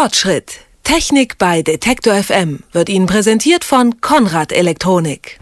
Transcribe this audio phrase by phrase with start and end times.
[0.00, 0.60] Fortschritt.
[0.84, 5.40] Technik bei Detektor FM wird Ihnen präsentiert von Konrad Elektronik.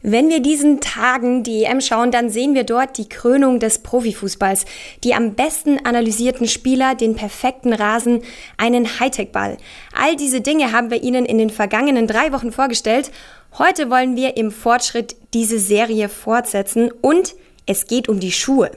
[0.00, 4.64] Wenn wir diesen Tagen die EM schauen, dann sehen wir dort die Krönung des Profifußballs.
[5.04, 8.22] Die am besten analysierten Spieler, den perfekten Rasen,
[8.56, 9.58] einen Hightech-Ball.
[9.92, 13.10] All diese Dinge haben wir Ihnen in den vergangenen drei Wochen vorgestellt.
[13.58, 17.34] Heute wollen wir im Fortschritt diese Serie fortsetzen und
[17.66, 18.70] es geht um die Schuhe.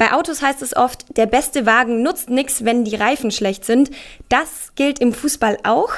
[0.00, 3.90] Bei Autos heißt es oft, der beste Wagen nutzt nichts, wenn die Reifen schlecht sind.
[4.30, 5.92] Das gilt im Fußball auch.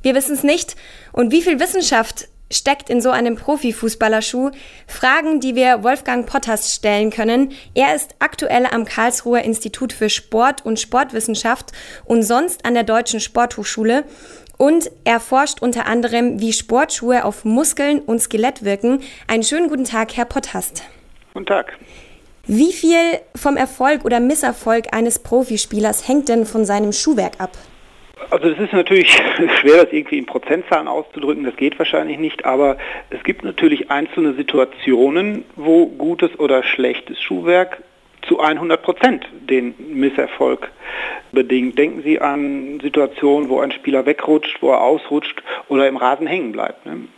[0.00, 0.76] Wir wissen es nicht.
[1.10, 4.52] Und wie viel Wissenschaft steckt in so einem Profifußballerschuh?
[4.86, 7.50] Fragen, die wir Wolfgang Potters stellen können.
[7.74, 11.72] Er ist aktuell am Karlsruher Institut für Sport und Sportwissenschaft
[12.04, 14.04] und sonst an der Deutschen Sporthochschule.
[14.56, 19.00] Und er forscht unter anderem, wie Sportschuhe auf Muskeln und Skelett wirken.
[19.26, 20.84] Einen schönen guten Tag, Herr Potthast.
[21.34, 21.76] Guten Tag.
[22.50, 27.50] Wie viel vom Erfolg oder Misserfolg eines Profispielers hängt denn von seinem Schuhwerk ab?
[28.30, 29.12] Also es ist natürlich
[29.60, 32.78] schwer, das irgendwie in Prozentzahlen auszudrücken, das geht wahrscheinlich nicht, aber
[33.10, 37.82] es gibt natürlich einzelne Situationen, wo gutes oder schlechtes Schuhwerk
[38.22, 40.70] zu 100 Prozent den Misserfolg
[41.32, 41.76] bedingt.
[41.76, 46.52] Denken Sie an Situationen, wo ein Spieler wegrutscht, wo er ausrutscht oder im Rasen hängen
[46.52, 46.86] bleibt.
[46.86, 47.08] Ne?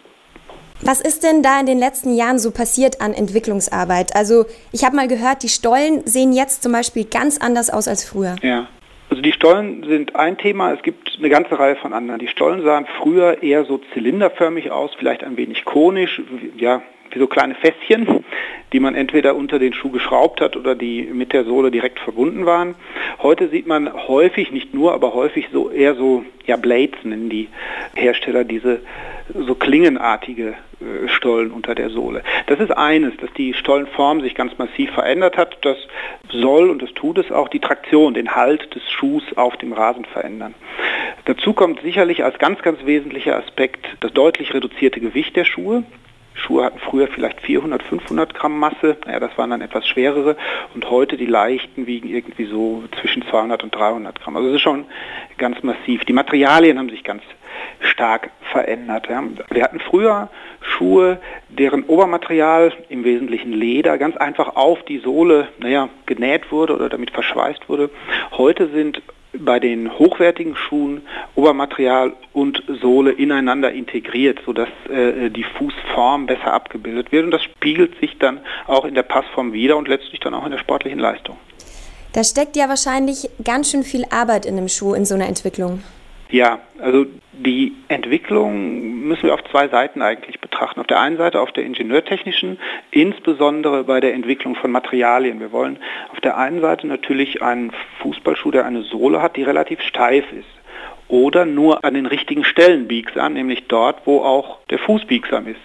[0.83, 4.17] Was ist denn da in den letzten Jahren so passiert an Entwicklungsarbeit?
[4.17, 8.05] Also ich habe mal gehört, die Stollen sehen jetzt zum Beispiel ganz anders aus als
[8.05, 8.36] früher.
[8.42, 8.67] Ja.
[9.11, 12.20] Also die Stollen sind ein Thema, es gibt eine ganze Reihe von anderen.
[12.20, 16.23] Die Stollen sahen früher eher so zylinderförmig aus, vielleicht ein wenig konisch,
[16.56, 18.25] ja, wie so kleine Fässchen,
[18.72, 22.47] die man entweder unter den Schuh geschraubt hat oder die mit der Sohle direkt verbunden
[22.47, 22.75] waren.
[23.22, 27.48] Heute sieht man häufig, nicht nur, aber häufig so eher so, ja, Blades nennen die
[27.94, 28.80] Hersteller diese
[29.34, 32.22] so klingenartige äh, Stollen unter der Sohle.
[32.47, 35.58] Das ist eines, dass die Stollenform sich ganz massiv verändert hat.
[35.62, 35.77] Das
[36.30, 40.05] soll, und das tut es auch, die Traktion, den Halt des Schuhs auf dem Rasen
[40.05, 40.55] verändern.
[41.27, 45.85] Dazu kommt sicherlich als ganz, ganz wesentlicher Aspekt das deutlich reduzierte Gewicht der Schuhe.
[46.40, 50.36] Schuhe hatten früher vielleicht 400, 500 Gramm Masse, ja, das waren dann etwas schwerere
[50.74, 54.36] und heute die leichten wiegen irgendwie so zwischen 200 und 300 Gramm.
[54.36, 54.86] Also das ist schon
[55.39, 56.05] ganz massiv.
[56.05, 57.23] Die Materialien haben sich ganz
[57.80, 59.08] stark verändert.
[59.08, 59.23] Ja.
[59.50, 60.29] Wir hatten früher
[60.61, 61.18] Schuhe,
[61.48, 67.11] deren Obermaterial im Wesentlichen Leder ganz einfach auf die Sohle naja, genäht wurde oder damit
[67.11, 67.90] verschweißt wurde.
[68.33, 69.02] Heute sind
[69.33, 71.02] bei den hochwertigen Schuhen
[71.35, 77.98] Obermaterial und Sohle ineinander integriert, sodass äh, die Fußform besser abgebildet wird und das spiegelt
[78.01, 81.36] sich dann auch in der Passform wieder und letztlich dann auch in der sportlichen Leistung.
[82.13, 85.83] Da steckt ja wahrscheinlich ganz schön viel Arbeit in dem Schuh in so einer Entwicklung.
[86.30, 90.79] Ja, also die Entwicklung müssen wir auf zwei Seiten eigentlich betrachten.
[90.80, 92.58] Auf der einen Seite auf der ingenieurtechnischen,
[92.92, 95.41] insbesondere bei der Entwicklung von Materialien.
[95.41, 95.79] Wir wollen
[96.13, 100.48] auf der einen Seite natürlich einen Fußballschuh, der eine Sohle hat, die relativ steif ist.
[101.08, 105.58] Oder nur an den richtigen Stellen biegsam, nämlich dort, wo auch der Fuß biegsam ist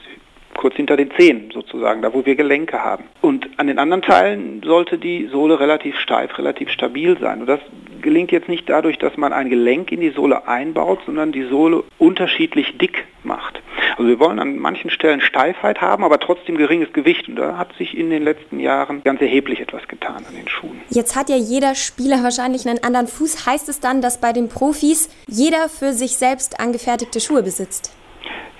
[0.55, 3.03] kurz hinter den Zehen sozusagen, da wo wir Gelenke haben.
[3.21, 7.41] Und an den anderen Teilen sollte die Sohle relativ steif, relativ stabil sein.
[7.41, 7.59] Und das
[8.05, 11.83] gelingt jetzt nicht dadurch, dass man ein Gelenk in die Sohle einbaut, sondern die Sohle
[11.97, 13.61] unterschiedlich dick macht.
[13.97, 17.27] Also wir wollen an manchen Stellen Steifheit haben, aber trotzdem geringes Gewicht.
[17.27, 20.79] Und da hat sich in den letzten Jahren ganz erheblich etwas getan an den Schuhen.
[20.89, 23.47] Jetzt hat ja jeder Spieler wahrscheinlich einen anderen Fuß.
[23.47, 27.91] Heißt es dann, dass bei den Profis jeder für sich selbst angefertigte Schuhe besitzt?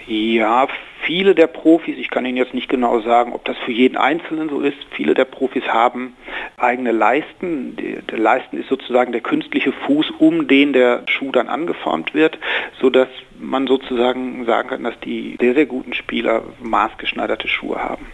[0.07, 0.67] Ja,
[1.05, 4.49] viele der Profis, ich kann Ihnen jetzt nicht genau sagen, ob das für jeden Einzelnen
[4.49, 6.15] so ist, viele der Profis haben
[6.57, 7.75] eigene Leisten.
[8.09, 12.37] Der Leisten ist sozusagen der künstliche Fuß, um den der Schuh dann angeformt wird,
[12.79, 13.07] sodass
[13.39, 18.07] man sozusagen sagen kann, dass die sehr, sehr guten Spieler maßgeschneiderte Schuhe haben.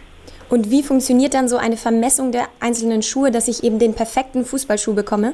[0.48, 4.44] Und wie funktioniert dann so eine Vermessung der einzelnen Schuhe, dass ich eben den perfekten
[4.44, 5.32] Fußballschuh bekomme?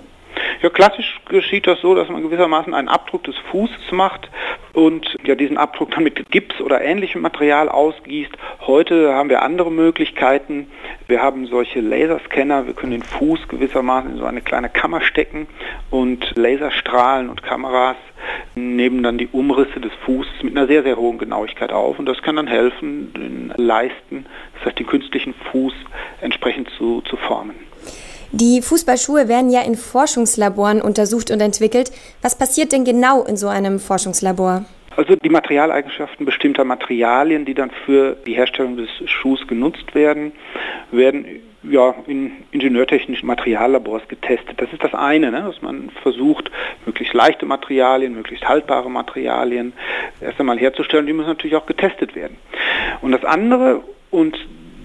[0.62, 4.28] Ja, klassisch geschieht das so, dass man gewissermaßen einen Abdruck des Fußes macht
[4.78, 8.30] und ja, diesen Abdruck dann mit Gips oder ähnlichem Material ausgießt.
[8.60, 10.70] Heute haben wir andere Möglichkeiten.
[11.08, 15.48] Wir haben solche Laserscanner, wir können den Fuß gewissermaßen in so eine kleine Kammer stecken
[15.90, 17.96] und Laserstrahlen und Kameras
[18.54, 22.22] nehmen dann die Umrisse des Fußes mit einer sehr, sehr hohen Genauigkeit auf und das
[22.22, 25.74] kann dann helfen, den Leisten, das heißt den künstlichen Fuß
[26.20, 27.67] entsprechend zu, zu formen.
[28.32, 31.90] Die Fußballschuhe werden ja in Forschungslaboren untersucht und entwickelt.
[32.20, 34.66] Was passiert denn genau in so einem Forschungslabor?
[34.96, 40.32] Also die Materialeigenschaften bestimmter Materialien, die dann für die Herstellung des Schuhs genutzt werden,
[40.90, 41.24] werden
[41.62, 44.60] ja, in ingenieurtechnischen Materiallabors getestet.
[44.60, 46.50] Das ist das eine, ne, dass man versucht,
[46.84, 49.72] möglichst leichte Materialien, möglichst haltbare Materialien
[50.20, 51.06] erst einmal herzustellen.
[51.06, 52.36] Die müssen natürlich auch getestet werden.
[53.00, 54.36] Und das andere, und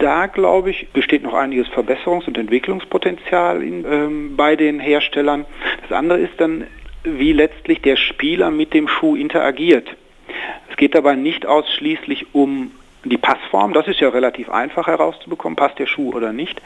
[0.03, 5.45] da, glaube ich, besteht noch einiges Verbesserungs- und Entwicklungspotenzial in, ähm, bei den Herstellern.
[5.81, 6.67] Das andere ist dann
[7.03, 9.87] wie letztlich der Spieler mit dem Schuh interagiert.
[10.69, 12.71] Es geht dabei nicht ausschließlich um
[13.05, 16.61] die Passform, das ist ja relativ einfach herauszubekommen, passt der Schuh oder nicht,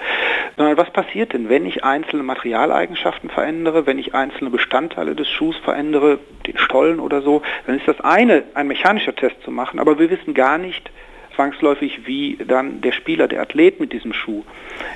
[0.55, 5.57] sondern was passiert denn, wenn ich einzelne Materialeigenschaften verändere, wenn ich einzelne Bestandteile des Schuhs
[5.57, 9.97] verändere, den Stollen oder so, dann ist das eine, ein mechanischer Test zu machen, aber
[9.97, 10.91] wir wissen gar nicht,
[11.37, 14.43] zwangsläufig, wie dann der Spieler, der Athlet mit diesem Schuh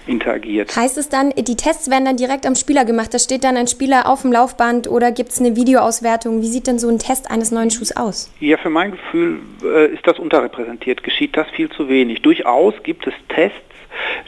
[0.08, 0.76] interagiert.
[0.76, 3.14] Heißt es dann, die Tests werden dann direkt am Spieler gemacht?
[3.14, 6.42] Da steht dann ein Spieler auf dem Laufband oder gibt es eine Videoauswertung?
[6.42, 8.34] Wie sieht denn so ein Test eines neuen Schuhs aus?
[8.40, 12.22] Ja, für mein Gefühl äh, ist das unterrepräsentiert, geschieht das viel zu wenig.
[12.22, 13.58] Durchaus gibt es Tests,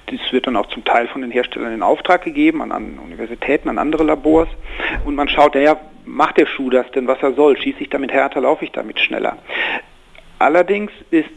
[0.06, 3.70] das wird dann auch zum Teil von den Herstellern in Auftrag gegeben, an, an Universitäten,
[3.70, 4.50] an andere Labors.
[5.06, 7.58] Und man schaut, ja, macht der Schuh das denn, was er soll?
[7.58, 9.38] Schieße ich damit härter, laufe ich damit schneller?
[10.40, 11.30] Allerdings ist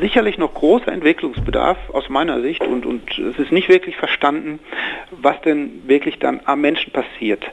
[0.00, 4.58] sicherlich noch großer Entwicklungsbedarf aus meiner Sicht und, und es ist nicht wirklich verstanden,
[5.10, 7.44] was denn wirklich dann am Menschen passiert.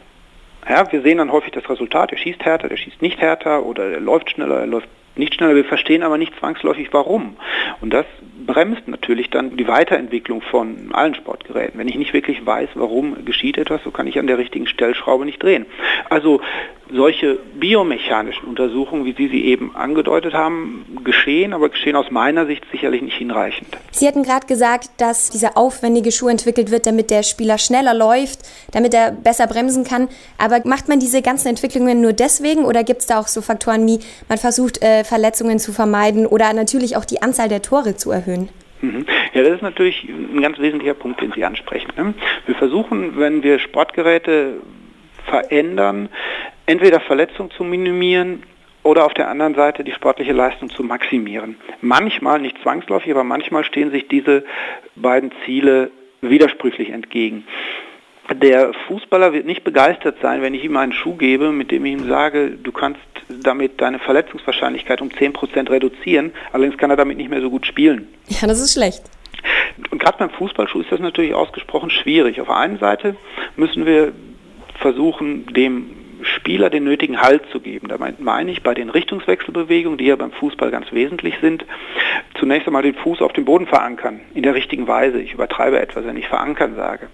[0.67, 3.91] Ja, wir sehen dann häufig das Resultat, er schießt härter, der schießt nicht härter oder
[3.91, 5.55] er läuft schneller, er läuft nicht schneller.
[5.55, 7.37] Wir verstehen aber nicht zwangsläufig warum.
[7.81, 8.05] Und das
[8.45, 11.79] bremst natürlich dann die Weiterentwicklung von allen Sportgeräten.
[11.79, 15.25] Wenn ich nicht wirklich weiß, warum geschieht etwas, so kann ich an der richtigen Stellschraube
[15.25, 15.65] nicht drehen.
[16.09, 16.41] Also
[16.91, 22.63] solche biomechanischen Untersuchungen, wie Sie sie eben angedeutet haben, geschehen, aber geschehen aus meiner Sicht
[22.71, 23.67] sicherlich nicht hinreichend.
[23.91, 28.39] Sie hatten gerade gesagt, dass dieser aufwendige Schuh entwickelt wird, damit der Spieler schneller läuft,
[28.71, 30.09] damit er besser bremsen kann.
[30.37, 33.85] Aber macht man diese ganzen Entwicklungen nur deswegen oder gibt es da auch so Faktoren
[33.85, 38.11] wie, man versucht äh, Verletzungen zu vermeiden oder natürlich auch die Anzahl der Tore zu
[38.11, 38.49] erhöhen?
[38.81, 39.05] Mhm.
[39.33, 41.91] Ja, das ist natürlich ein ganz wesentlicher Punkt, den Sie ansprechen.
[41.97, 42.13] Ne?
[42.45, 44.61] Wir versuchen, wenn wir Sportgeräte
[45.25, 46.09] verändern,
[46.69, 48.43] entweder Verletzung zu minimieren
[48.83, 51.57] oder auf der anderen Seite die sportliche Leistung zu maximieren.
[51.81, 54.45] Manchmal, nicht zwangsläufig, aber manchmal stehen sich diese
[54.95, 55.89] beiden Ziele
[56.21, 57.45] widersprüchlich entgegen.
[58.31, 61.93] Der Fußballer wird nicht begeistert sein, wenn ich ihm einen Schuh gebe, mit dem ich
[61.93, 67.31] ihm sage, du kannst damit deine Verletzungswahrscheinlichkeit um 10% reduzieren, allerdings kann er damit nicht
[67.31, 68.07] mehr so gut spielen.
[68.27, 69.01] Ja, das ist schlecht.
[69.89, 72.39] Und gerade beim Fußballschuh ist das natürlich ausgesprochen schwierig.
[72.39, 73.15] Auf der einen Seite
[73.55, 74.13] müssen wir
[74.79, 75.98] versuchen, dem
[76.39, 77.89] Spieler den nötigen Halt zu geben.
[77.89, 81.65] Da meine ich bei den Richtungswechselbewegungen, die ja beim Fußball ganz wesentlich sind,
[82.39, 85.21] zunächst einmal den Fuß auf dem Boden verankern, in der richtigen Weise.
[85.21, 87.07] Ich übertreibe etwas, wenn ich verankern sage.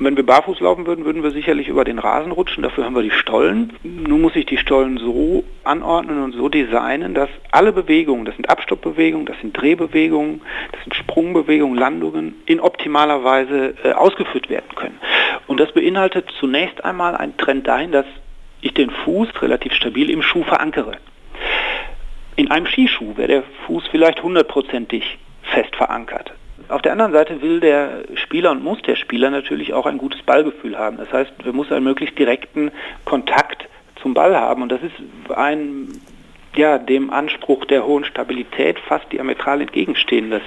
[0.00, 2.62] Wenn wir barfuß laufen würden, würden wir sicherlich über den Rasen rutschen.
[2.62, 3.72] Dafür haben wir die Stollen.
[3.82, 8.48] Nun muss ich die Stollen so anordnen und so designen, dass alle Bewegungen, das sind
[8.48, 15.00] Abstoppbewegungen, das sind Drehbewegungen, das sind Sprungbewegungen, Landungen, in optimaler Weise äh, ausgeführt werden können.
[15.48, 18.06] Und das beinhaltet zunächst einmal einen Trend dahin, dass
[18.60, 20.98] ich den Fuß relativ stabil im Schuh verankere.
[22.36, 26.32] In einem Skischuh wäre der Fuß vielleicht hundertprozentig fest verankert.
[26.68, 30.22] Auf der anderen Seite will der Spieler und muss der Spieler natürlich auch ein gutes
[30.22, 30.98] Ballgefühl haben.
[30.98, 32.70] Das heißt, wir muss einen möglichst direkten
[33.04, 33.68] Kontakt
[34.02, 34.62] zum Ball haben.
[34.62, 34.94] Und das ist
[35.34, 35.88] ein
[36.56, 40.42] ja, dem Anspruch der hohen Stabilität fast diametral entgegenstehendes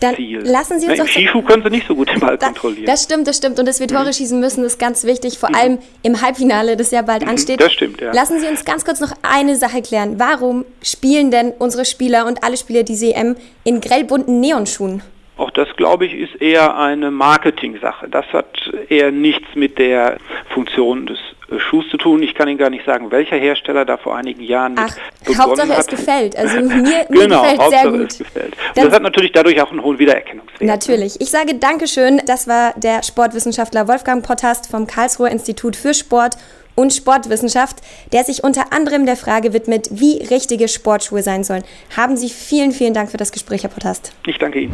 [0.00, 0.40] Dann Ziel.
[0.40, 2.86] Lassen Sie uns Na, Im Skischuh können Sie nicht so gut den Ball da, kontrollieren.
[2.86, 3.58] Das stimmt, das stimmt.
[3.58, 4.12] Und dass wir Tore mhm.
[4.12, 5.54] schießen müssen, ist ganz wichtig, vor mhm.
[5.54, 7.30] allem im Halbfinale, das ja bald mhm.
[7.30, 7.60] ansteht.
[7.60, 8.12] Das stimmt, ja.
[8.12, 10.18] Lassen Sie uns ganz kurz noch eine Sache klären.
[10.18, 15.02] Warum spielen denn unsere Spieler und alle Spieler die EM in grellbunten Neonschuhen?
[15.36, 18.08] Auch das, glaube ich, ist eher eine Marketing-Sache.
[18.08, 20.18] Das hat eher nichts mit der
[20.50, 21.18] Funktion des
[21.58, 22.22] Schuhs zu tun.
[22.22, 24.94] Ich kann Ihnen gar nicht sagen, welcher Hersteller da vor einigen Jahren Ach,
[25.38, 25.78] Hauptsache hat.
[25.78, 26.36] es gefällt.
[26.36, 26.66] Also mir,
[27.08, 28.10] mir genau, gefällt Hauptsache sehr gut.
[28.10, 28.56] Es gefällt.
[28.76, 30.62] Und das hat natürlich dadurch auch einen hohen Wiedererkennungswert.
[30.62, 31.20] Natürlich.
[31.20, 32.20] Ich sage Dankeschön.
[32.26, 36.36] Das war der Sportwissenschaftler Wolfgang Pottast vom Karlsruher Institut für Sport
[36.74, 37.76] und Sportwissenschaft,
[38.12, 41.64] der sich unter anderem der Frage widmet, wie richtige Sportschuhe sein sollen.
[41.96, 44.12] Haben Sie vielen, vielen Dank für das Gespräch, Herr Pottast.
[44.26, 44.72] Ich danke Ihnen.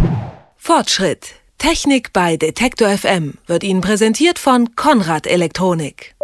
[0.56, 1.34] Fortschritt.
[1.58, 6.14] Technik bei Detektor FM wird Ihnen präsentiert von Konrad Elektronik.